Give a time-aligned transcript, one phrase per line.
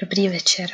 [0.00, 0.70] Dobrý večer.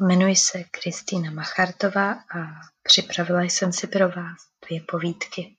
[0.00, 2.38] Jmenuji se Kristýna Machartová a
[2.82, 5.56] připravila jsem si pro vás dvě povídky.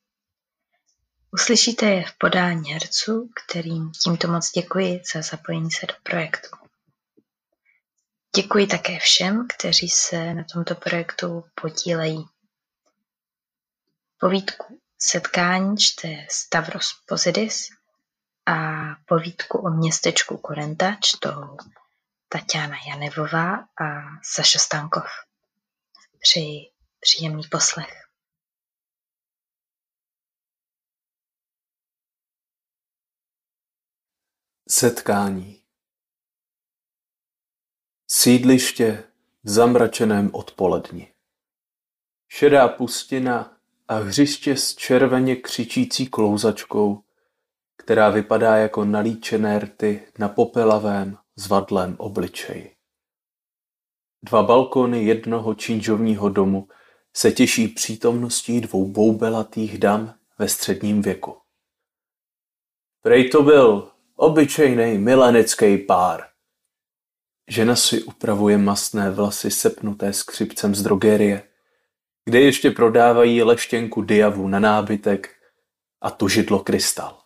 [1.32, 6.50] Uslyšíte je v podání herců, kterým tímto moc děkuji za zapojení se do projektu.
[8.36, 12.26] Děkuji také všem, kteří se na tomto projektu podílejí.
[14.20, 17.68] Povídku Setkání čte Stavros Pozidis
[18.46, 18.56] a
[19.06, 21.58] povídku o městečku Korenta čtou
[22.34, 23.86] Tatiana Janevová a
[24.24, 25.04] Saša Stankov.
[26.20, 27.94] Přeji příjemný poslech.
[34.70, 35.64] Setkání
[38.08, 39.04] Sídliště
[39.44, 41.14] v zamračeném odpoledni.
[42.28, 47.04] Šedá pustina a hřiště s červeně křičící klouzačkou,
[47.78, 52.76] která vypadá jako nalíčené rty na popelavém, zvadlém obličeji.
[54.24, 56.68] Dva balkony jednoho činžovního domu
[57.16, 61.38] se těší přítomností dvou boubelatých dam ve středním věku.
[63.02, 66.28] Prej to byl obyčejný milenecký pár.
[67.50, 71.44] Žena si upravuje masné vlasy sepnuté skřipcem z drogerie,
[72.26, 75.36] kde ještě prodávají leštěnku diavu na nábytek
[76.02, 77.21] a tužidlo krystal.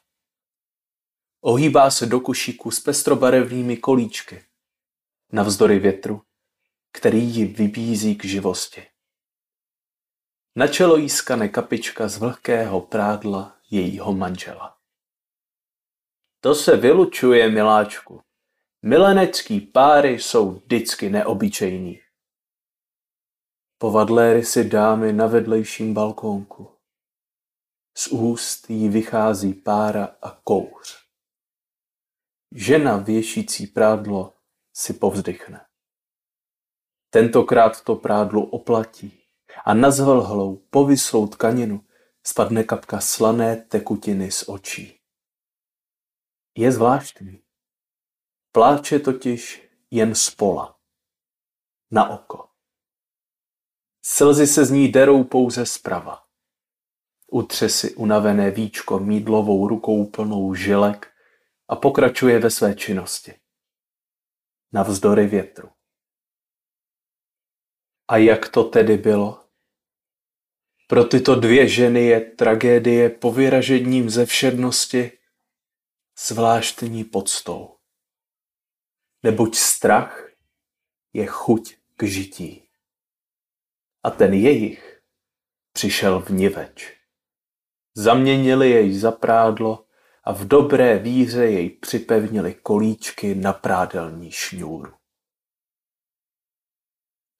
[1.47, 4.45] Ohýbá se do košíku s pestrobarevnými kolíčky,
[5.31, 6.21] navzdory větru,
[6.91, 8.87] který ji vybízí k živosti.
[10.55, 14.77] Na čelo jí skane kapička z vlhkého prádla jejího manžela.
[16.39, 18.21] To se vylučuje, miláčku.
[18.81, 22.01] Milenecký páry jsou vždycky neobyčejní.
[23.77, 26.71] Povadléry si dámy na vedlejším balkónku.
[27.97, 31.04] Z úst jí vychází pára a kouř.
[32.57, 34.33] Žena věšící prádlo
[34.73, 35.65] si povzdychne.
[37.09, 39.23] Tentokrát to prádlo oplatí
[39.65, 41.85] a na zvlhlou, povislou tkaninu
[42.23, 44.99] spadne kapka slané tekutiny z očí.
[46.57, 47.43] Je zvláštní.
[48.51, 50.79] Pláče totiž jen spola.
[51.91, 52.49] Na oko.
[54.05, 56.23] Slzy se z ní derou pouze zprava.
[57.31, 61.14] Utře si unavené víčko mídlovou rukou plnou žilek
[61.67, 63.33] a pokračuje ve své činnosti.
[64.73, 65.69] Navzdory větru.
[68.07, 69.45] A jak to tedy bylo?
[70.87, 75.11] Pro tyto dvě ženy je tragédie povyražením ze všednosti
[76.19, 77.77] zvláštní podstou.
[79.23, 80.29] Neboť strach
[81.13, 82.69] je chuť k žití.
[84.03, 85.01] A ten jejich
[85.71, 86.97] přišel v niveč.
[87.95, 89.84] Zaměnili jej za prádlo
[90.25, 94.93] a v dobré víře jej připevnili kolíčky na prádelní šňůru.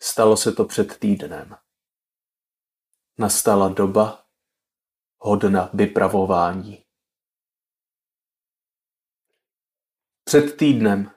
[0.01, 1.56] Stalo se to před týdnem.
[3.19, 4.25] Nastala doba
[5.18, 6.85] hodna vypravování.
[10.23, 11.12] Před týdnem,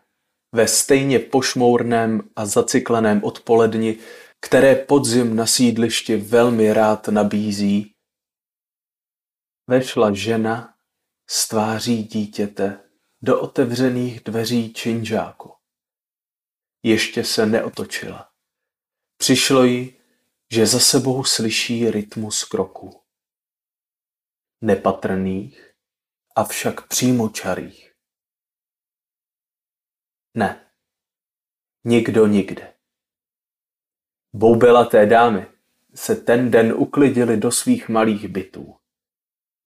[0.55, 3.99] ve stejně pošmourném a zacykleném odpoledni,
[4.41, 7.95] které podzim na sídlišti velmi rád nabízí,
[9.67, 10.78] vešla žena
[11.31, 12.91] z tváří dítěte
[13.22, 15.55] do otevřených dveří činžáku.
[16.83, 18.31] Ještě se neotočila.
[19.16, 20.00] Přišlo jí,
[20.53, 23.03] že za sebou slyší rytmus kroků.
[24.61, 25.75] Nepatrných,
[26.37, 27.94] avšak přímočarých.
[30.34, 30.72] Ne,
[31.84, 32.75] nikdo nikde.
[34.33, 35.47] Boubelaté dámy
[35.94, 38.77] se ten den uklidili do svých malých bytů.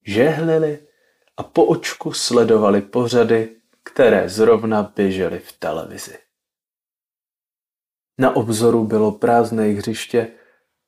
[0.06, 0.91] Žehlili
[1.36, 6.18] a po očku sledovali pořady, které zrovna běžely v televizi.
[8.18, 10.32] Na obzoru bylo prázdné hřiště,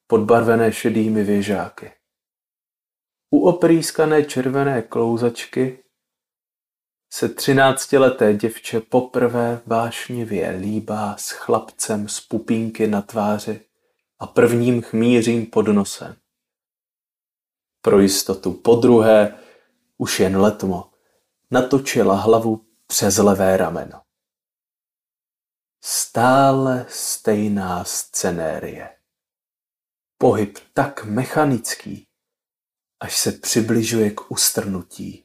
[0.07, 1.93] podbarvené šedými věžáky.
[3.31, 5.85] U oprýskané červené klouzačky
[7.13, 13.61] se třináctileté děvče poprvé vášnivě líbá s chlapcem z pupínky na tváři
[14.19, 16.17] a prvním chmířím pod nosem.
[17.83, 19.39] Pro jistotu po druhé
[19.97, 20.93] už jen letmo,
[21.51, 24.03] natočila hlavu přes levé rameno.
[25.85, 28.99] Stále stejná scenérie.
[30.19, 32.09] Pohyb tak mechanický,
[33.01, 35.25] až se přibližuje k ustrnutí.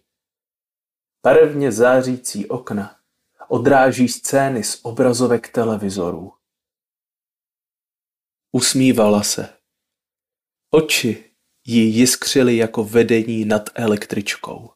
[1.24, 3.00] Barevně zářící okna
[3.50, 6.34] odráží scény z obrazovek televizorů.
[8.52, 9.58] Usmívala se.
[10.70, 11.29] Oči
[11.66, 14.72] jí jiskřily jako vedení nad električkou.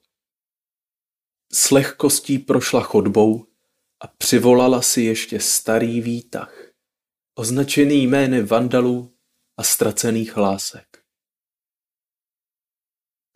[1.53, 3.47] S lehkostí prošla chodbou
[3.99, 6.73] a přivolala si ještě starý výtah,
[7.35, 9.17] označený jmény vandalů
[9.57, 11.03] a ztracených hlásek.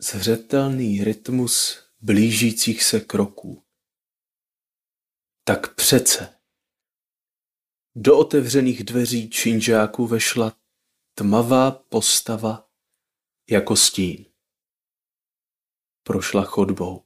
[0.00, 3.64] Zřetelný rytmus blížících se kroků.
[5.44, 6.34] Tak přece.
[7.94, 10.56] Do otevřených dveří činžáků vešla
[11.14, 12.67] tmavá postava
[13.50, 14.26] jako stín.
[16.02, 17.04] Prošla chodbou.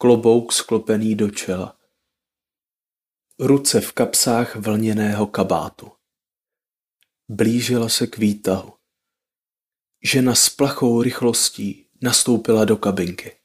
[0.00, 1.78] Klobouk sklopený do čela.
[3.38, 5.92] Ruce v kapsách vlněného kabátu.
[7.28, 8.72] Blížila se k výtahu.
[10.04, 13.40] Žena s plachou rychlostí nastoupila do kabinky.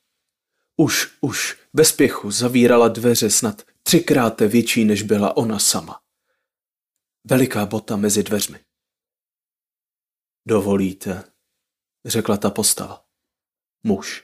[0.75, 6.01] Už, už, bez pěchu zavírala dveře snad třikrát větší, než byla ona sama.
[7.23, 8.65] Veliká bota mezi dveřmi.
[10.47, 11.32] Dovolíte,
[12.05, 13.05] řekla ta postava.
[13.83, 14.23] Muž.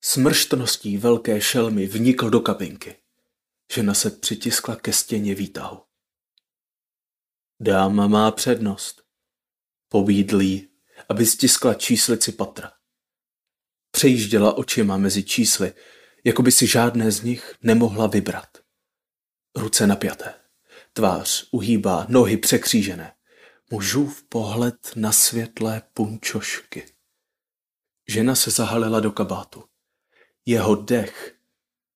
[0.00, 2.96] Smrštností velké šelmy vnikl do kabinky.
[3.72, 5.82] Žena se přitiskla ke stěně výtahu.
[7.60, 9.02] Dáma má přednost.
[9.88, 10.68] Pobídl jí,
[11.08, 12.72] aby stiskla číslici patra.
[13.90, 15.72] Přejížděla očima mezi čísly,
[16.24, 18.58] jako by si žádné z nich nemohla vybrat.
[19.56, 20.34] Ruce napjaté,
[20.92, 23.17] tvář uhýbá, nohy překřížené.
[23.70, 26.94] Mužův pohled na světlé punčošky.
[28.08, 29.64] Žena se zahalila do kabátu.
[30.46, 31.36] Jeho dech,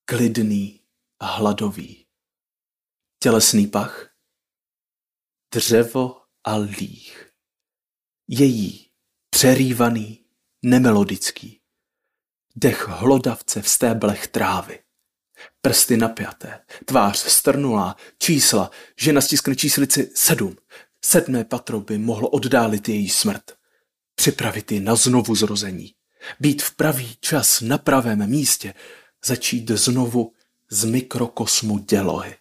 [0.05, 0.81] klidný
[1.21, 2.07] a hladový.
[3.19, 4.15] Tělesný pach,
[5.55, 7.33] dřevo a líh.
[8.29, 8.91] Její
[9.31, 10.25] přerývaný,
[10.63, 11.61] nemelodický.
[12.57, 14.85] Dech hlodavce v stéblech trávy.
[15.61, 20.57] Prsty napjaté, tvář strnulá, čísla, žena stiskne číslici sedm.
[21.05, 23.59] Sedmé patro by mohlo oddálit její smrt.
[24.15, 25.95] Připravit ji na znovu zrození.
[26.41, 28.75] Být v pravý čas na pravém místě.
[29.25, 30.35] Začít znovu
[30.71, 32.37] z mikrokosmu dělohy.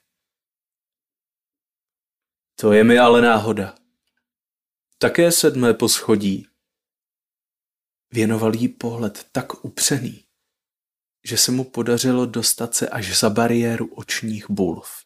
[2.56, 3.76] To je mi ale náhoda.
[4.98, 6.48] Také sedmé poschodí.
[8.12, 10.26] Věnoval jí pohled tak upřený,
[11.24, 15.06] že se mu podařilo dostat se až za bariéru očních bulv.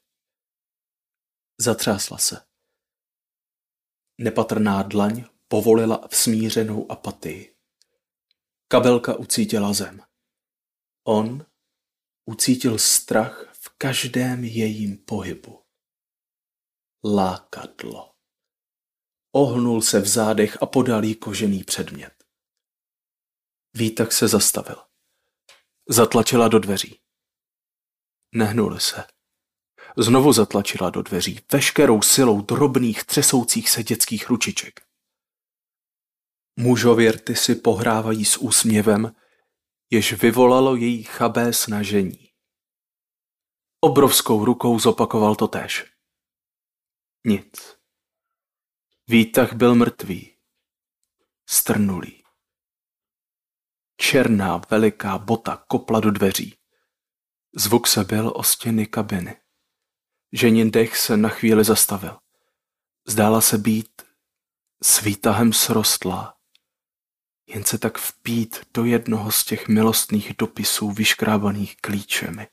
[1.57, 2.54] Zatřásla se.
[4.17, 7.55] Nepatrná dlaň povolila v smířenou apatii.
[8.67, 10.01] Kabelka ucítila zem.
[11.03, 11.45] On
[12.25, 15.63] ucítil strach v každém jejím pohybu.
[17.15, 18.15] Lákadlo.
[19.31, 22.23] Ohnul se v zádech a podal jí kožený předmět.
[23.73, 24.83] Výtak se zastavil.
[25.89, 27.01] Zatlačila do dveří.
[28.35, 29.14] Nehnuli se.
[29.97, 34.81] Znovu zatlačila do dveří veškerou silou drobných třesoucích se dětských ručiček.
[36.59, 39.15] Mužověrty si pohrávají s úsměvem,
[39.89, 42.31] jež vyvolalo její chabé snažení.
[43.81, 45.85] Obrovskou rukou zopakoval to též.
[47.25, 47.77] Nic.
[49.07, 50.37] Výtah byl mrtvý.
[51.49, 52.23] Strnulý.
[53.97, 56.57] Černá veliká bota kopla do dveří.
[57.55, 59.44] Zvuk se byl o stěny kabiny.
[60.31, 62.19] Ženin dech se na chvíli zastavil.
[63.07, 64.01] Zdála se být
[64.83, 66.37] s výtahem srostlá.
[67.47, 72.47] Jen se tak vpít do jednoho z těch milostných dopisů vyškrábaných klíčemi.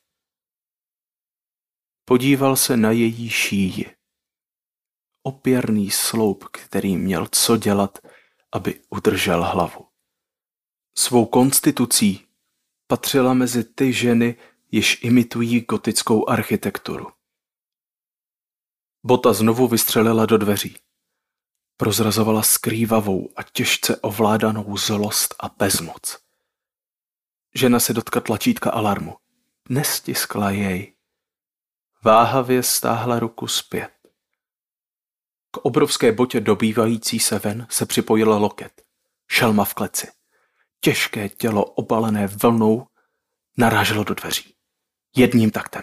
[2.05, 3.97] Podíval se na její šíji.
[5.23, 7.99] Opěrný sloup, který měl co dělat,
[8.53, 9.89] aby udržel hlavu.
[10.99, 12.27] Svou konstitucí
[12.87, 14.37] patřila mezi ty ženy,
[14.73, 17.07] jež imitují gotickou architekturu.
[19.05, 20.79] Bota znovu vystřelila do dveří.
[21.77, 26.19] Prozrazovala skrývavou a těžce ovládanou zlost a bezmoc.
[27.55, 29.17] Žena se dotkla tlačítka alarmu.
[29.69, 30.95] Nestiskla jej.
[32.03, 33.91] Váhavě stáhla ruku zpět.
[35.51, 38.83] K obrovské botě dobývající se ven se připojila loket.
[39.29, 40.09] Šelma v kleci.
[40.81, 42.87] Těžké tělo obalené vlnou
[43.57, 44.55] naráželo do dveří.
[45.17, 45.83] Jedním taktem.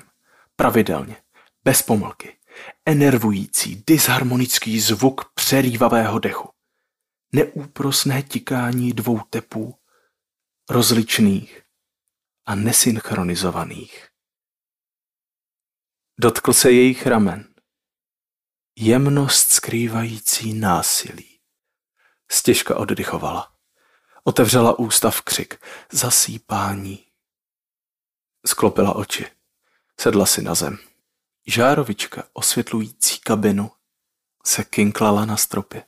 [0.56, 1.18] Pravidelně.
[1.64, 2.39] Bez pomlky.
[2.86, 6.50] Enervující, disharmonický zvuk přerývavého dechu.
[7.32, 9.76] Neúprosné tikání dvou tepů,
[10.70, 11.64] rozličných
[12.46, 14.10] a nesynchronizovaných.
[16.20, 17.54] Dotkl se jejich ramen.
[18.76, 21.40] Jemnost skrývající násilí.
[22.32, 23.56] Stěžka oddychovala.
[24.24, 25.66] Otevřela ústa v křik.
[25.92, 27.06] Zasýpání.
[28.48, 29.26] Sklopila oči.
[30.00, 30.89] Sedla si na zem.
[31.48, 33.72] Žárovička osvětlující kabinu
[34.46, 35.86] se kinklala na stropě.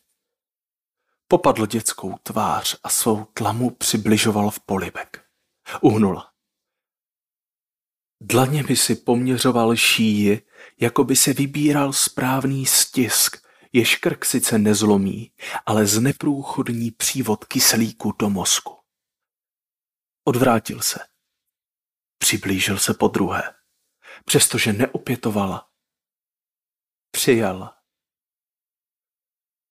[1.28, 5.26] Popadl dětskou tvář a svou tlamu přibližoval v polibek.
[5.82, 6.32] Uhnula.
[8.22, 10.48] Dlaněmi si poměřoval šíji,
[10.80, 15.32] jako by se vybíral správný stisk, jež krk sice nezlomí,
[15.66, 18.78] ale zneprůchodní přívod kyslíku do mozku.
[20.24, 21.00] Odvrátil se.
[22.18, 23.44] Přiblížil se po druhé,
[24.26, 25.70] přestože neopětovala.
[27.12, 27.78] Přijala.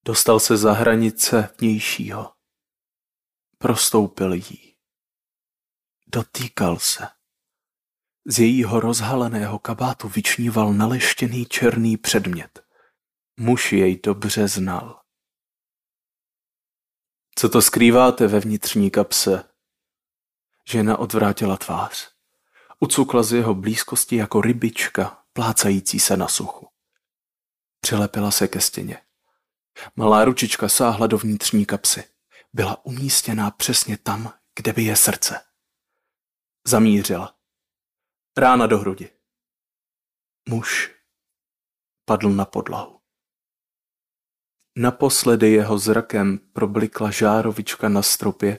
[0.04, 2.34] Dostal se za hranice vnějšího.
[3.58, 4.76] Prostoupil jí.
[6.06, 7.08] Dotýkal se.
[8.26, 12.66] Z jejího rozhaleného kabátu vyčníval naleštěný černý předmět.
[13.36, 15.02] Muž jej dobře znal.
[17.34, 19.44] Co to skrýváte ve vnitřní kapse?
[20.68, 22.19] Žena odvrátila tvář.
[22.80, 26.68] Ucukla z jeho blízkosti jako rybička, plácající se na suchu.
[27.80, 29.02] Přilepila se ke stěně.
[29.96, 32.04] Malá ručička sáhla do vnitřní kapsy.
[32.52, 35.40] Byla umístěná přesně tam, kde by je srdce.
[36.66, 37.38] Zamířila.
[38.36, 39.10] Rána do hrudi.
[40.48, 40.94] Muž
[42.04, 43.00] padl na podlahu.
[44.76, 48.58] Naposledy jeho zrakem problikla žárovička na stropě,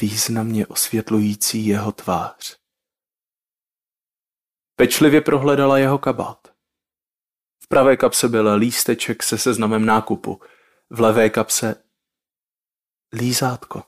[0.00, 2.57] významně osvětlující jeho tvář.
[4.78, 6.54] Pečlivě prohledala jeho kabát.
[7.62, 10.40] V pravé kapse byl lísteček se seznamem nákupu,
[10.90, 11.84] v levé kapse
[13.12, 13.82] lízátko.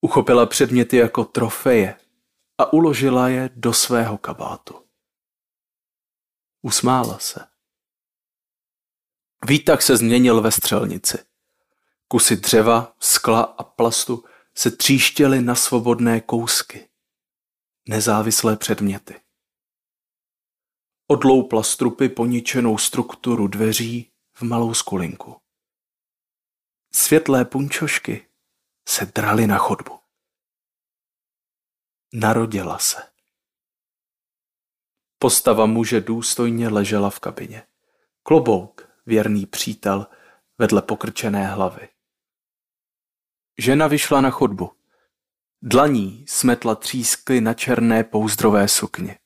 [0.00, 2.00] Uchopila předměty jako trofeje
[2.58, 4.86] a uložila je do svého kabátu.
[6.62, 7.46] Usmála se.
[9.46, 11.18] Výtah se změnil ve střelnici.
[12.08, 16.89] Kusy dřeva, skla a plastu se tříštěly na svobodné kousky.
[17.90, 19.20] Nezávislé předměty.
[21.06, 25.36] Odloupla strupy poničenou strukturu dveří v malou skulinku.
[26.92, 28.28] Světlé punčošky
[28.88, 30.00] se draly na chodbu.
[32.12, 33.12] Narodila se.
[35.18, 37.66] Postava muže důstojně ležela v kabině.
[38.22, 40.06] Klobouk, věrný přítel,
[40.58, 41.88] vedle pokrčené hlavy.
[43.58, 44.79] Žena vyšla na chodbu.
[45.62, 49.18] Dlaní smetla třískly na černé pouzdrové sukně.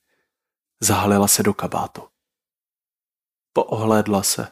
[0.81, 2.09] Zahalila se do kabátu.
[3.53, 4.47] Poohlédla se.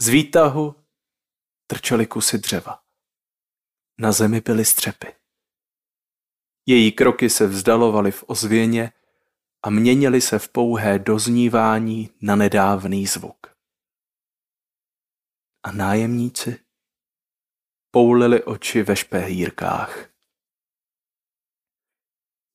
[0.00, 0.74] Z výtahu
[1.66, 2.82] trčely kusy dřeva.
[3.98, 5.14] Na zemi byly střepy.
[6.66, 8.92] Její kroky se vzdalovaly v ozvěně
[9.62, 13.46] a měnily se v pouhé doznívání na nedávný zvuk.
[15.62, 16.64] A nájemníci
[17.90, 20.13] poulili oči ve špehírkách.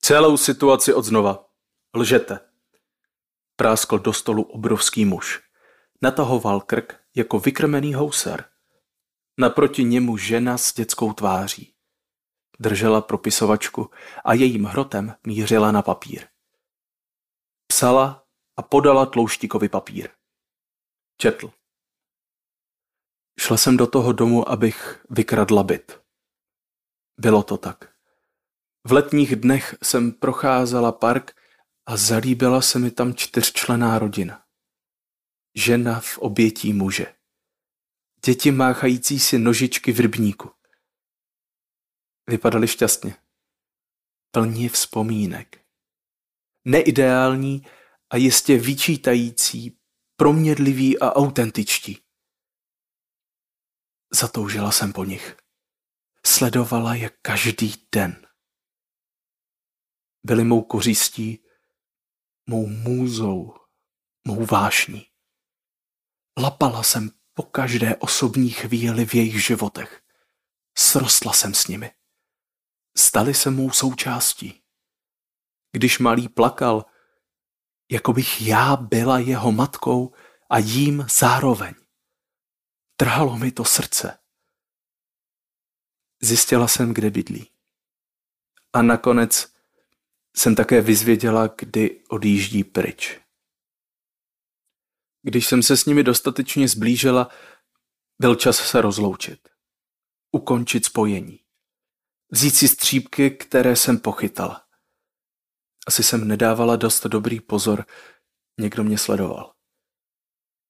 [0.09, 1.45] Celou situaci odznova.
[1.95, 2.39] Lžete.
[3.55, 5.41] Práskl do stolu obrovský muž.
[6.01, 8.45] Natahoval krk jako vykrmený housar.
[9.39, 11.73] Naproti němu žena s dětskou tváří.
[12.59, 13.91] Držela propisovačku
[14.25, 16.27] a jejím hrotem mířila na papír.
[17.67, 20.09] Psala a podala tlouštíkový papír.
[21.17, 21.51] Četl.
[23.39, 26.01] Šla jsem do toho domu, abych vykradla byt.
[27.17, 27.88] Bylo to tak.
[28.87, 31.41] V letních dnech jsem procházela park
[31.85, 34.45] a zalíbila se mi tam čtyřčlená rodina.
[35.55, 37.15] Žena v obětí muže.
[38.25, 40.51] Děti máchající si nožičky v rybníku.
[42.29, 43.15] Vypadali šťastně.
[44.31, 45.65] Plní vzpomínek.
[46.65, 47.67] Neideální
[48.09, 49.79] a jistě vyčítající,
[50.15, 52.01] promědliví a autentičtí.
[54.13, 55.37] Zatoužila jsem po nich.
[56.25, 58.28] Sledovala je každý den.
[60.23, 61.43] Byli mou kořistí,
[62.49, 63.53] mou můzou,
[64.27, 65.07] mou vášní.
[66.37, 70.03] Lapala jsem po každé osobní chvíli v jejich životech.
[70.77, 71.91] Srostla jsem s nimi.
[72.97, 74.63] Stali se mou součástí.
[75.71, 76.85] Když malý plakal,
[77.91, 80.13] jako bych já byla jeho matkou
[80.49, 81.73] a jím zároveň.
[82.95, 84.19] Trhalo mi to srdce.
[86.21, 87.51] Zjistila jsem, kde bydlí.
[88.73, 89.53] A nakonec
[90.35, 93.19] jsem také vyzvěděla, kdy odjíždí pryč.
[95.21, 97.29] Když jsem se s nimi dostatečně zblížila,
[98.19, 99.49] byl čas se rozloučit.
[100.31, 101.39] Ukončit spojení.
[102.31, 104.65] Vzít si střípky, které jsem pochytala.
[105.87, 107.85] Asi jsem nedávala dost dobrý pozor,
[108.59, 109.53] někdo mě sledoval.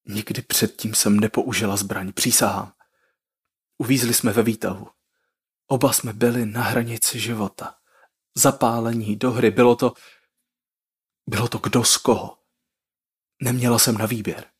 [0.07, 2.73] Nikdy předtím jsem nepoužila zbraň, přísahám.
[3.77, 4.87] Uvízli jsme ve výtahu.
[5.67, 7.78] Oba jsme byli na hranici života.
[8.37, 9.93] Zapálení do hry, bylo to...
[11.29, 12.37] Bylo to kdo z koho.
[13.41, 14.51] Neměla jsem na výběr.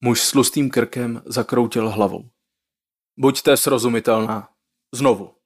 [0.00, 2.30] Muž s tlustým krkem zakroutil hlavou.
[3.18, 4.54] Buďte srozumitelná.
[4.94, 5.36] Znovu.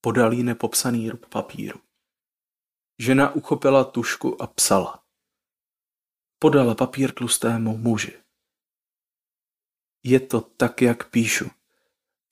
[0.00, 1.80] podal jí nepopsaný rub papíru.
[2.98, 5.04] Žena uchopila tušku a psala.
[6.38, 8.22] Podala papír tlustému muži.
[10.02, 11.50] Je to tak, jak píšu.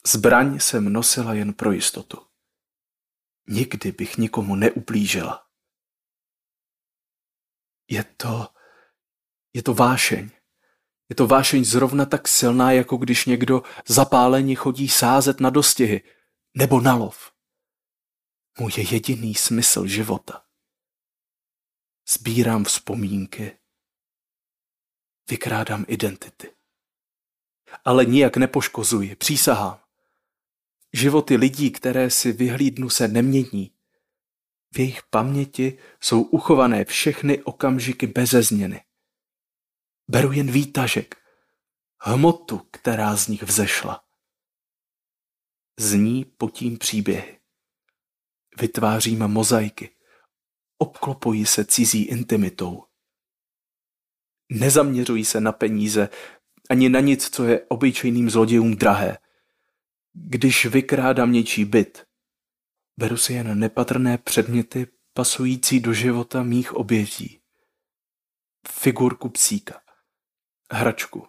[0.07, 2.32] Zbraň jsem nosila jen pro jistotu.
[3.53, 5.47] Nikdy bych nikomu neublížila.
[7.91, 8.49] Je to,
[9.53, 10.31] je to vášeň.
[11.09, 16.03] Je to vášeň zrovna tak silná, jako když někdo zapálení chodí sázet na dostihy
[16.57, 17.33] nebo na lov.
[18.59, 20.47] Můj je jediný smysl života.
[22.09, 23.59] Sbírám vzpomínky,
[25.31, 26.55] vykrádám identity.
[27.85, 29.82] Ale nijak nepoškozuji, přísahám.
[30.93, 33.73] Životy lidí, které si vyhlídnu, se nemění.
[34.75, 38.85] V jejich paměti jsou uchované všechny okamžiky beze změny.
[40.09, 41.17] Beru jen výtažek,
[42.01, 44.05] hmotu, která z nich vzešla.
[45.79, 47.41] Z ní potím příběhy.
[48.61, 49.91] Vytvářím mozaiky.
[50.79, 52.85] Obklopuji se cizí intimitou.
[54.51, 56.09] Nezaměřuji se na peníze,
[56.71, 59.19] ani na nic, co je obyčejným zlodějům drahé.
[60.15, 62.07] Když vykrádám něčí byt,
[62.97, 67.43] beru si jen nepatrné předměty pasující do života mých obětí.
[68.69, 69.83] Figurku psíka,
[70.73, 71.29] hračku,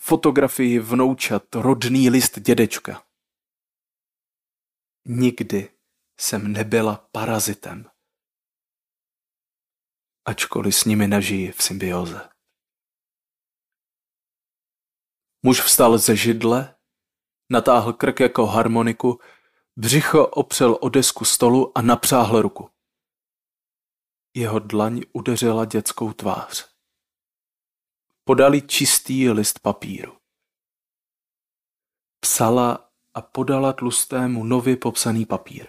[0.00, 3.06] fotografii vnoučat, rodný list dědečka.
[5.06, 5.78] Nikdy
[6.20, 7.90] jsem nebyla parazitem.
[10.24, 12.28] Ačkoliv s nimi nažijí v symbioze.
[15.42, 16.76] Muž vstal ze židle,
[17.52, 19.20] natáhl krk jako harmoniku,
[19.76, 22.70] břicho opřel o desku stolu a napřáhl ruku.
[24.34, 26.72] Jeho dlaň udeřila dětskou tvář.
[28.24, 30.16] Podali čistý list papíru.
[32.20, 35.66] Psala a podala tlustému nově popsaný papír.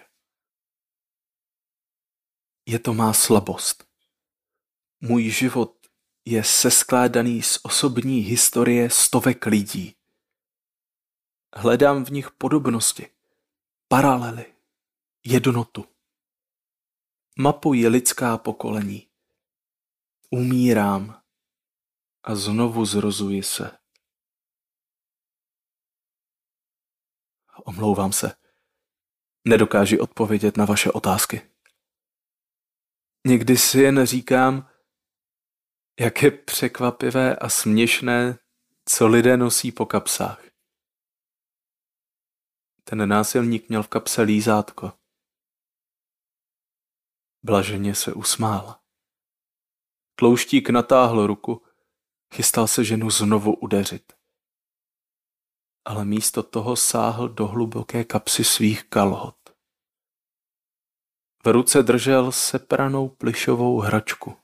[2.68, 3.84] Je to má slabost.
[5.00, 5.86] Můj život
[6.24, 9.96] je seskládaný z osobní historie stovek lidí.
[11.56, 13.10] Hledám v nich podobnosti,
[13.88, 14.54] paralely,
[15.24, 15.84] jednotu.
[17.38, 19.08] Mapuji lidská pokolení.
[20.30, 21.22] Umírám
[22.22, 23.78] a znovu zrozuji se.
[27.64, 28.36] Omlouvám se.
[29.44, 31.50] Nedokáži odpovědět na vaše otázky.
[33.26, 34.70] Někdy si jen říkám,
[36.00, 38.38] jak je překvapivé a směšné,
[38.84, 40.53] co lidé nosí po kapsách.
[42.84, 44.92] Ten násilník měl v kapse lízátko.
[47.42, 48.80] Blaženě se usmál.
[50.14, 51.66] Tlouštík natáhl ruku,
[52.34, 54.12] chystal se ženu znovu udeřit.
[55.84, 59.36] Ale místo toho sáhl do hluboké kapsy svých kalhot.
[61.44, 64.36] V ruce držel sepranou plišovou hračku.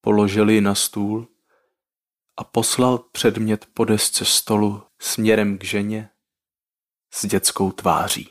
[0.00, 1.28] Položil ji na stůl
[2.36, 6.11] a poslal předmět po desce stolu směrem k ženě
[7.14, 8.28] s dětskou tváří.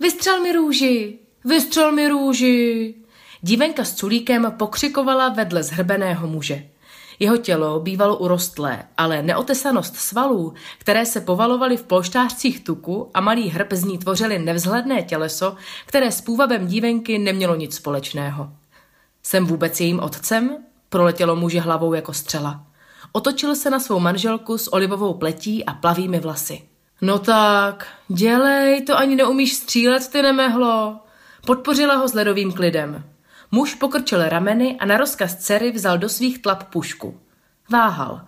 [0.00, 1.18] Vystřel mi růži!
[1.44, 2.94] Vystřel mi růži!
[3.40, 6.68] Dívenka s culíkem pokřikovala vedle zhrbeného muže.
[7.18, 13.48] Jeho tělo bývalo urostlé, ale neotesanost svalů, které se povalovaly v polštářcích tuku a malý
[13.48, 18.52] hrb z ní tvořili nevzhledné těleso, které s půvabem dívenky nemělo nic společného.
[19.22, 20.56] Jsem vůbec jejím otcem?
[20.88, 22.66] Proletělo muži hlavou jako střela.
[23.12, 26.69] Otočil se na svou manželku s olivovou pletí a plavými vlasy.
[27.00, 31.00] No tak, dělej, to ani neumíš střílet, ty nemehlo.
[31.46, 33.04] Podpořila ho s ledovým klidem.
[33.50, 37.20] Muž pokrčil rameny a na rozkaz dcery vzal do svých tlap pušku.
[37.70, 38.20] Váhal.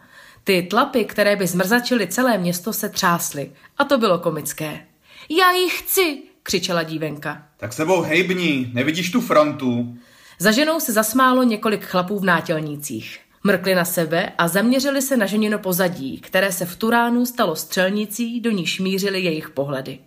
[0.44, 3.52] Ty tlapy, které by zmrzačily celé město, se třásly.
[3.78, 4.86] A to bylo komické.
[5.28, 7.42] Já ji chci, křičela dívenka.
[7.56, 9.96] Tak sebou hejbni, nevidíš tu frontu.
[10.38, 13.20] Za ženou se zasmálo několik chlapů v nátělnících.
[13.44, 18.40] Mrkli na sebe a zaměřili se na ženino pozadí, které se v Turánu stalo střelnicí,
[18.40, 19.98] do níž mířily jejich pohledy.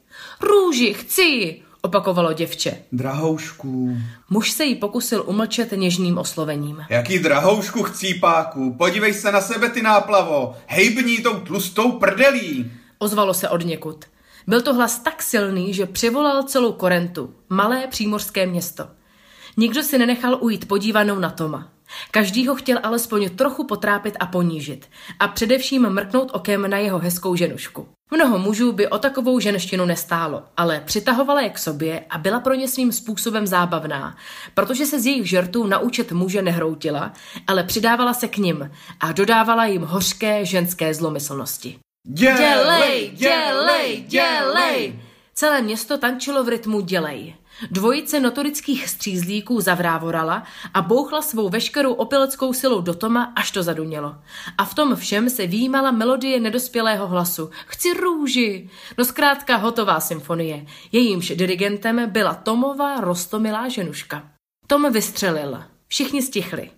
[0.41, 1.61] Růži, chci!
[1.85, 2.77] opakovalo děvče.
[2.91, 3.97] Drahoušku.
[4.29, 6.85] Muž se jí pokusil umlčet něžným oslovením.
[6.89, 12.71] Jaký drahoušku chcípáku, podívej se na sebe ty náplavo, hejbni tou tlustou prdelí.
[12.97, 14.05] Ozvalo se od někud.
[14.47, 18.87] Byl to hlas tak silný, že přivolal celou Korentu, malé přímořské město.
[19.57, 21.74] Nikdo si nenechal ujít podívanou na Toma.
[22.11, 27.35] Každý ho chtěl alespoň trochu potrápit a ponížit a především mrknout okem na jeho hezkou
[27.35, 27.87] ženušku.
[28.11, 32.53] Mnoho mužů by o takovou ženštinu nestálo, ale přitahovala je k sobě a byla pro
[32.53, 34.17] ně svým způsobem zábavná,
[34.53, 37.13] protože se z jejich žertů naučet muže nehroutila,
[37.47, 41.79] ale přidávala se k nim a dodávala jim hořké ženské zlomyslnosti.
[42.07, 44.99] Dělej, dělej, dělej!
[45.33, 47.35] Celé město tančilo v rytmu dělej.
[47.71, 54.15] Dvojice notorických střízlíků zavrávorala a bouchla svou veškerou opileckou silou do Toma, až to zadunělo.
[54.57, 57.49] A v tom všem se výjímala melodie nedospělého hlasu.
[57.65, 58.69] Chci růži!
[58.97, 60.65] No zkrátka hotová symfonie.
[60.91, 64.23] Jejímž dirigentem byla Tomova rostomilá ženuška.
[64.67, 65.63] Tom vystřelil.
[65.87, 66.71] Všichni stichli.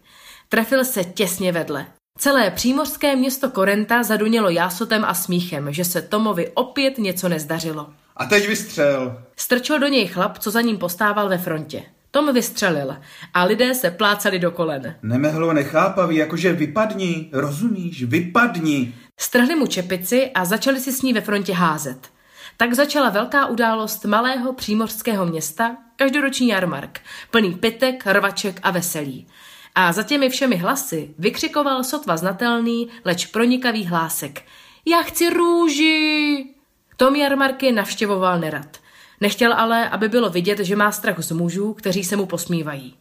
[0.49, 1.85] Trefil se těsně vedle.
[2.17, 7.93] Celé přímořské město Korenta zadunělo jásotem a smíchem, že se Tomovi opět něco nezdařilo.
[8.17, 9.23] A teď vystřel.
[9.36, 11.84] Strčil do něj chlap, co za ním postával ve frontě.
[12.12, 12.97] Tom vystřelil
[13.34, 14.95] a lidé se plácali do kolen.
[15.03, 18.93] Nemehlo nechápavý, jakože vypadni, rozumíš, vypadni.
[19.17, 22.10] Strhli mu čepici a začali si s ní ve frontě házet.
[22.58, 26.99] Tak začala velká událost malého přímořského města, každoroční jarmark,
[27.32, 29.27] plný pitek, rvaček a veselí.
[29.75, 34.41] A za těmi všemi hlasy vykřikoval sotva znatelný, leč pronikavý hlásek.
[34.86, 36.57] Já chci růži!
[36.97, 38.77] Tom jarmarky navštěvoval nerad.
[39.21, 42.95] Nechtěl ale, aby bylo vidět, že má strach z mužů, kteří se mu posmívají.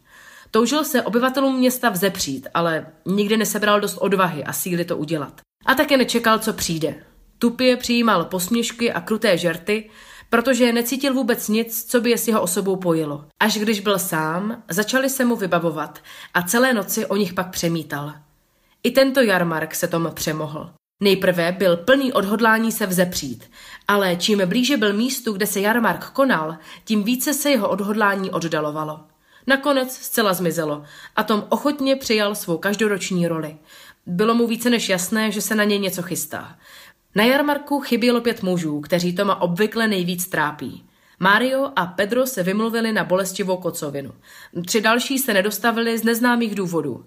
[0.51, 5.41] Toužil se obyvatelům města vzepřít, ale nikdy nesebral dost odvahy a síly to udělat.
[5.65, 6.95] A také nečekal, co přijde.
[7.39, 9.89] Tupě přijímal posměšky a kruté žerty,
[10.29, 13.25] protože necítil vůbec nic, co by je s jeho osobou pojilo.
[13.39, 15.99] Až když byl sám, začali se mu vybavovat
[16.33, 18.13] a celé noci o nich pak přemítal.
[18.83, 20.69] I tento jarmark se Tom přemohl.
[20.99, 23.51] Nejprve byl plný odhodlání se vzepřít,
[23.87, 28.99] ale čím blíže byl místu, kde se jarmark konal, tím více se jeho odhodlání oddalovalo.
[29.47, 30.83] Nakonec zcela zmizelo
[31.15, 33.57] a Tom ochotně přijal svou každoroční roli.
[34.05, 36.55] Bylo mu více než jasné, že se na něj něco chystá.
[37.15, 40.83] Na jarmarku chybělo pět mužů, kteří Toma obvykle nejvíc trápí.
[41.19, 44.13] Mario a Pedro se vymluvili na bolestivou kocovinu.
[44.65, 47.05] Tři další se nedostavili z neznámých důvodů.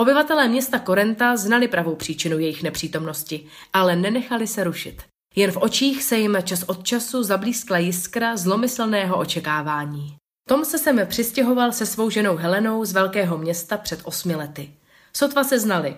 [0.00, 5.02] Obyvatelé města Korenta znali pravou příčinu jejich nepřítomnosti, ale nenechali se rušit.
[5.36, 10.16] Jen v očích se jim čas od času zablískla jiskra zlomyslného očekávání.
[10.48, 14.70] Tom se sem přistěhoval se svou ženou Helenou z velkého města před osmi lety.
[15.12, 15.96] Sotva se znali.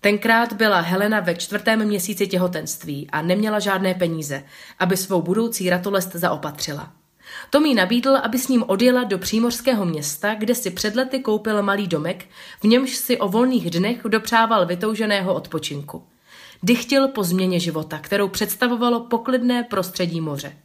[0.00, 4.44] Tenkrát byla Helena ve čtvrtém měsíci těhotenství a neměla žádné peníze,
[4.78, 6.97] aby svou budoucí ratolest zaopatřila.
[7.50, 11.62] Tom jí nabídl, aby s ním odjela do přímořského města, kde si před lety koupil
[11.62, 12.24] malý domek,
[12.60, 16.02] v němž si o volných dnech dopřával vytouženého odpočinku.
[16.62, 20.56] Dychtil po změně života, kterou představovalo poklidné prostředí moře.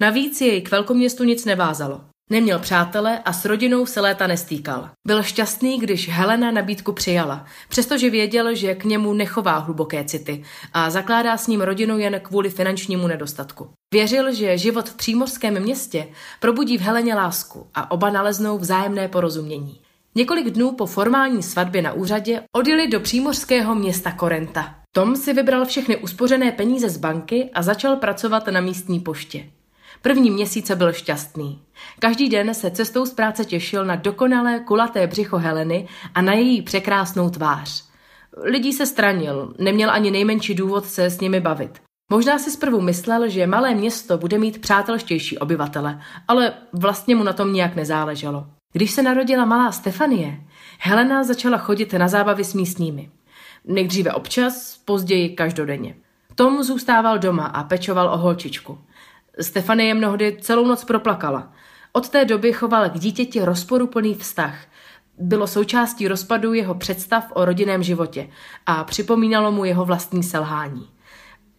[0.00, 2.00] Navíc jej k velkoměstu nic nevázalo.
[2.30, 4.90] Neměl přátele a s rodinou se léta nestýkal.
[5.06, 10.90] Byl šťastný, když Helena nabídku přijala, přestože věděl, že k němu nechová hluboké city a
[10.90, 13.70] zakládá s ním rodinu jen kvůli finančnímu nedostatku.
[13.92, 16.08] Věřil, že život v přímořském městě
[16.40, 19.80] probudí v Heleně lásku a oba naleznou vzájemné porozumění.
[20.14, 24.74] Několik dnů po formální svatbě na úřadě odjeli do přímořského města Korenta.
[24.92, 29.44] Tom si vybral všechny uspořené peníze z banky a začal pracovat na místní poště.
[30.02, 31.62] První měsíce byl šťastný.
[31.98, 36.62] Každý den se cestou z práce těšil na dokonalé kulaté břicho Heleny a na její
[36.62, 37.84] překrásnou tvář.
[38.42, 41.80] Lidí se stranil, neměl ani nejmenší důvod se s nimi bavit.
[42.12, 47.32] Možná si zprvu myslel, že malé město bude mít přátelštější obyvatele, ale vlastně mu na
[47.32, 48.46] tom nijak nezáleželo.
[48.72, 50.40] Když se narodila malá Stefanie,
[50.78, 53.10] Helena začala chodit na zábavy s místními.
[53.64, 55.94] Nejdříve občas, později každodenně.
[56.34, 58.78] Tom zůstával doma a pečoval o holčičku.
[59.40, 61.52] Stefanie mnohdy celou noc proplakala.
[61.92, 64.58] Od té doby choval k dítěti rozporuplný vztah.
[65.18, 68.28] Bylo součástí rozpadu jeho představ o rodinném životě
[68.66, 70.88] a připomínalo mu jeho vlastní selhání.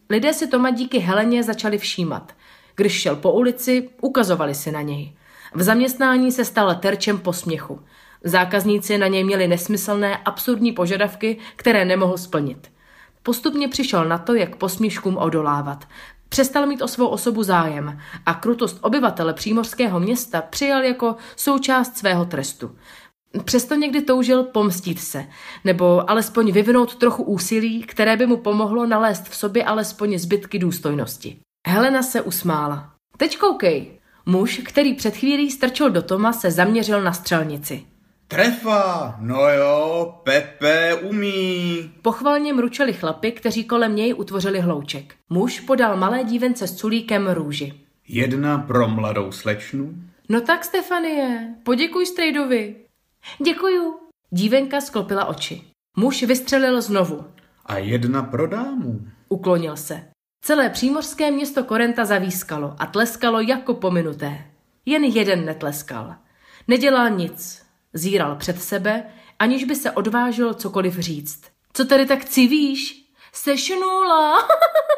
[0.10, 2.34] Lidé si Toma díky Heleně začali všímat.
[2.75, 5.15] Když šel po ulici, ukazovali si na něj.
[5.53, 7.79] V zaměstnání se stal terčem posměchu.
[8.23, 12.71] Zákazníci na něj měli nesmyslné, absurdní požadavky, které nemohl splnit.
[13.23, 15.88] Postupně přišel na to, jak posměškům odolávat.
[16.32, 22.26] Přestal mít o svou osobu zájem a krutost obyvatele přímořského města přijal jako součást svého
[22.26, 22.76] trestu.
[23.44, 25.26] Přesto někdy toužil pomstit se,
[25.63, 31.39] nebo alespoň vyvinout trochu úsilí, které by mu pomohlo nalézt v sobě alespoň zbytky důstojnosti.
[31.67, 32.94] Helena se usmála.
[33.17, 34.00] Teď koukej.
[34.26, 37.86] Muž, který před chvílí strčil do Toma, se zaměřil na střelnici.
[38.32, 41.91] Trefa, no jo, Pepe umí.
[42.02, 45.15] Pochvalně mručeli chlapy, kteří kolem něj utvořili hlouček.
[45.30, 47.74] Muž podal malé dívence s culíkem růži.
[48.08, 49.94] Jedna pro mladou slečnu.
[50.30, 52.76] No tak, Stefanie, poděkuj strejdovi.
[53.46, 54.00] Děkuju.
[54.30, 55.62] Dívenka sklopila oči.
[55.98, 57.26] Muž vystřelil znovu.
[57.65, 59.02] A jedna pro dámu.
[59.30, 60.04] Uklonil se.
[60.44, 64.46] Celé přímořské město Korenta zavískalo a tleskalo jako pominuté.
[64.86, 66.15] Jen jeden netleskal.
[66.67, 67.61] Nedělal nic.
[67.93, 69.04] Zíral před sebe,
[69.39, 71.41] aniž by se odvážil cokoliv říct.
[71.73, 73.06] Co tady tak civíš?
[73.34, 74.47] Sešnula!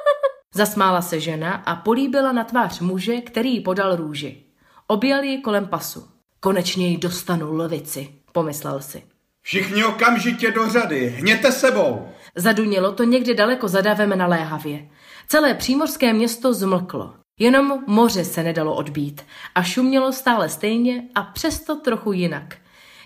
[0.56, 4.44] Zasmála se žena a políbila na tvář muže, který jí podal růži.
[4.88, 6.08] Objal ji kolem pasu.
[6.40, 9.04] Konečně ji dostanu levici, pomyslel si.
[9.42, 12.10] Všichni okamžitě do řady, hněte sebou.
[12.36, 14.90] Zadunělo to někde daleko za davem naléhavě.
[15.28, 17.14] Celé přímořské město zmlklo.
[17.40, 19.22] Jenom moře se nedalo odbít
[19.56, 22.58] a šumělo stále stejně a přesto trochu jinak.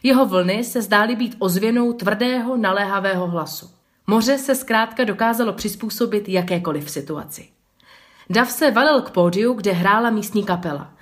[0.03, 3.69] Jeho vlny se zdály být ozvěnou tvrdého, naléhavého hlasu.
[4.07, 7.47] Moře se zkrátka dokázalo přizpůsobit jakékoliv situaci.
[8.29, 10.93] Dav se valil k pódiu, kde hrála místní kapela.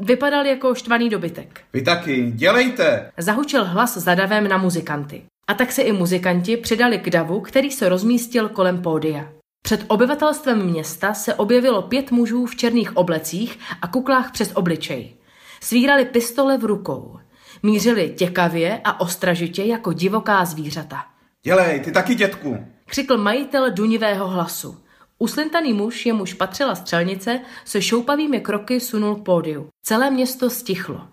[0.00, 1.60] Vypadal jako štvaný dobytek.
[1.72, 3.12] Vy taky, dělejte.
[3.18, 5.22] Zahučel hlas za davem na muzikanty.
[5.48, 9.28] A tak se i muzikanti přidali k davu, který se rozmístil kolem pódia.
[9.62, 15.14] Před obyvatelstvem města se objevilo pět mužů v černých oblecích a kuklách přes obličej.
[15.60, 17.18] Svírali pistole v rukou.
[17.62, 21.04] Mířili těkavě a ostražitě jako divoká zvířata.
[21.42, 22.66] Dělej, ty taky, dětku.
[22.86, 24.78] Křikl majitel dunivého hlasu.
[25.18, 29.68] Uslintaný muž, jemuž patřila střelnice, se šoupavými kroky sunul k pódiu.
[29.82, 31.08] Celé město stichlo.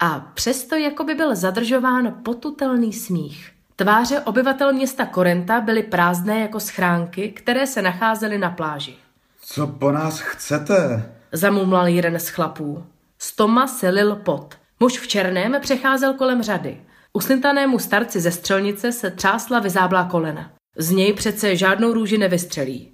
[0.00, 3.52] A přesto jako by byl zadržován potutelný smích.
[3.76, 8.94] Tváře obyvatel města Korenta byly prázdné jako schránky, které se nacházely na pláži.
[9.40, 11.12] Co po nás chcete?
[11.32, 12.84] Zamumlal jeden z chlapů.
[13.18, 14.57] Z Toma se lil pot.
[14.80, 16.80] Muž v černém přecházel kolem řady.
[17.12, 20.50] Uslintanému starci ze střelnice se třásla vyzáblá kolena.
[20.76, 22.92] Z něj přece žádnou růži nevystřelí.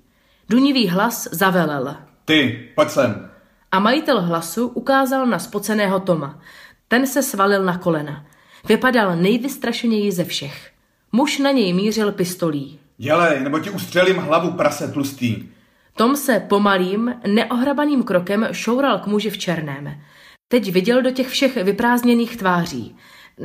[0.49, 1.97] Dunivý hlas zavelel.
[2.25, 3.31] Ty, pojď sem.
[3.73, 6.41] A majitel hlasu ukázal na spoceného Toma.
[6.89, 8.27] Ten se svalil na kolena.
[8.69, 10.71] Vypadal nejvystrašeněji ze všech.
[11.13, 12.79] Muž na něj mířil pistolí.
[12.97, 15.49] Dělej, nebo ti ustřelím hlavu prase tlustý.
[15.97, 20.01] Tom se pomalým, neohrabaným krokem šoural k muži v černém.
[20.49, 22.97] Teď viděl do těch všech vyprázdněných tváří.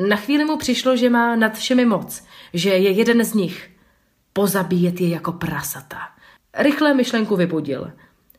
[0.09, 3.69] Na chvíli mu přišlo, že má nad všemi moc, že je jeden z nich.
[4.33, 5.97] Pozabíjet je jako prasata.
[6.57, 7.91] Rychle myšlenku vybudil.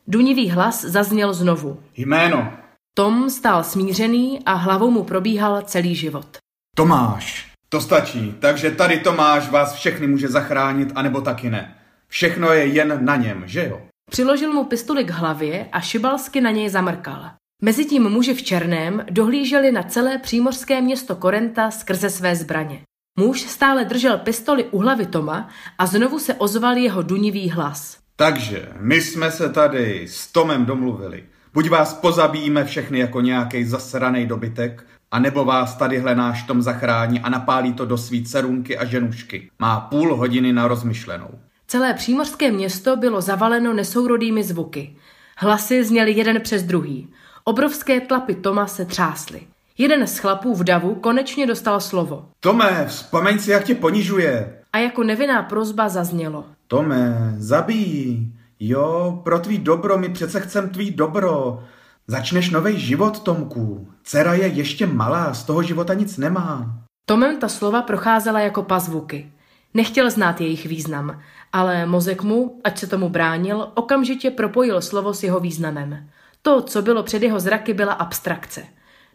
[0.06, 1.82] Dunivý hlas zazněl znovu.
[1.96, 2.52] Jméno.
[2.94, 6.36] Tom stál smířený a hlavou mu probíhal celý život.
[6.76, 7.50] Tomáš.
[7.68, 11.76] To stačí, takže tady Tomáš vás všechny může zachránit, anebo taky ne.
[12.08, 13.80] Všechno je jen na něm, že jo?
[14.10, 17.30] Přiložil mu pistoli k hlavě a šibalsky na něj zamrkal.
[17.62, 22.80] Mezitím muži v černém dohlíželi na celé přímořské město Korenta skrze své zbraně.
[23.18, 27.98] Muž stále držel pistoli u hlavy Toma a znovu se ozval jeho dunivý hlas.
[28.16, 31.24] Takže my jsme se tady s Tomem domluvili.
[31.54, 37.20] Buď vás pozabíjíme všechny jako nějaký zasraný dobytek, a nebo vás tadyhle náš Tom zachrání
[37.20, 39.50] a napálí to do svý cerunky a ženušky.
[39.58, 41.30] Má půl hodiny na rozmyšlenou.
[41.66, 44.96] Celé přímořské město bylo zavaleno nesourodými zvuky.
[45.36, 47.08] Hlasy zněly jeden přes druhý.
[47.50, 49.40] Obrovské tlapy Toma se třásly.
[49.78, 52.26] Jeden z chlapů v davu konečně dostal slovo.
[52.40, 54.62] Tome, vzpomeň si, jak tě ponižuje.
[54.72, 56.44] A jako nevinná prozba zaznělo.
[56.68, 58.26] Tome, zabij.
[58.60, 61.62] Jo, pro tvý dobro, my přece chcem tvý dobro.
[62.06, 63.88] Začneš nový život, Tomku.
[64.02, 66.78] Dcera je ještě malá, z toho života nic nemá.
[67.06, 69.32] Tomem ta slova procházela jako pazvuky.
[69.74, 71.20] Nechtěl znát jejich význam,
[71.52, 76.08] ale mozek mu, ať se tomu bránil, okamžitě propojil slovo s jeho významem.
[76.42, 78.62] To, co bylo před jeho zraky, byla abstrakce.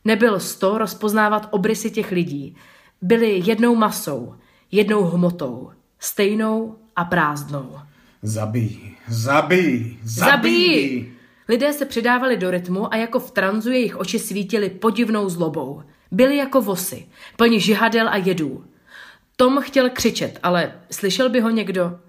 [0.06, 2.56] Nebyl sto rozpoznávat obrysy těch lidí.
[3.02, 4.36] Byli jednou masou,
[4.72, 7.80] jednou hmotou, stejnou a prázdnou.
[8.22, 10.32] Zabij, zabij, Zabij!
[10.84, 11.12] zabij.
[11.50, 15.84] Lidé se přidávali do rytmu a jako v tranzu jejich oči svítily podivnou zlobou.
[16.12, 17.06] Byli jako vosy,
[17.38, 18.66] plní žihadel a jedů.
[19.36, 22.00] Tom chtěl křičet, ale slyšel by ho někdo?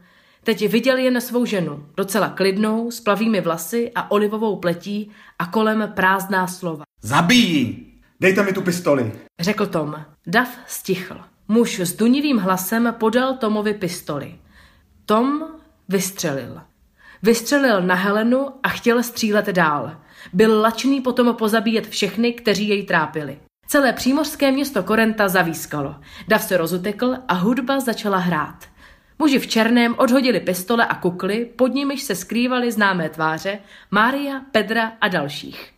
[0.46, 5.92] Teď viděl jen svou ženu, docela klidnou, s plavými vlasy a olivovou pletí a kolem
[5.94, 6.84] prázdná slova.
[7.02, 7.76] Zabij!
[8.20, 9.12] Dejte mi tu pistoli.
[9.40, 10.04] Řekl Tom.
[10.26, 11.20] Dav stichl.
[11.48, 14.34] Muž s dunivým hlasem podal Tomovi pistoli.
[15.06, 15.44] Tom
[15.88, 16.60] vystřelil.
[17.22, 19.96] Vystřelil na Helenu a chtěl střílet dál.
[20.32, 23.38] Byl lačný potom pozabíjet všechny, kteří jej trápili.
[23.66, 25.96] Celé přímořské město Korenta zavískalo.
[26.28, 28.75] Dav se rozutekl a hudba začala hrát.
[29.18, 33.58] Muži v černém odhodili pistole a kukly, pod nimiž se skrývaly známé tváře
[33.90, 35.70] Mária, Pedra a dalších.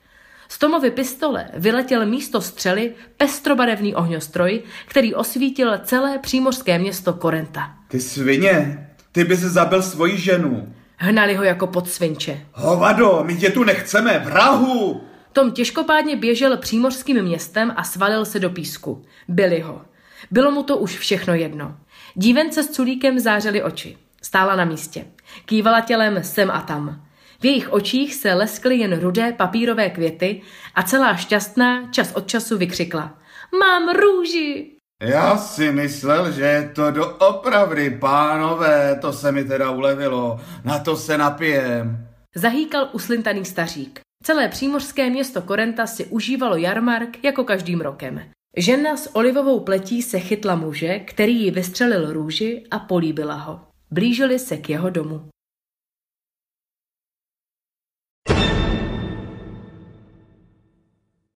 [0.48, 7.74] Z Tomovy pistole vyletěl místo střely pestrobarevný ohňostroj, který osvítil celé přímořské město Korenta.
[7.88, 10.74] Ty svině, ty bys zabil svoji ženu.
[10.96, 12.40] Hnali ho jako podsvinče.
[12.52, 15.00] Hovado, my tě tu nechceme, vrahu!
[15.32, 19.04] Tom těžkopádně běžel přímořským městem a svalil se do písku.
[19.28, 19.82] Byli ho.
[20.30, 21.76] Bylo mu to už všechno jedno.
[22.20, 23.96] Dívence s culíkem zářily oči.
[24.22, 25.04] Stála na místě.
[25.44, 27.02] Kývala tělem sem a tam.
[27.40, 30.42] V jejich očích se leskly jen rudé papírové květy
[30.74, 33.18] a celá šťastná čas od času vykřikla.
[33.60, 34.70] Mám růži!
[35.02, 40.96] Já si myslel, že je to doopravdy, pánové, to se mi teda ulevilo, na to
[40.96, 42.08] se napijem.
[42.34, 44.00] Zahýkal uslintaný stařík.
[44.22, 48.20] Celé přímořské město Korenta si užívalo jarmark jako každým rokem.
[48.56, 53.60] Žena s olivovou pletí se chytla muže, který ji vystřelil růži a políbila ho.
[53.90, 55.28] Blížili se k jeho domu.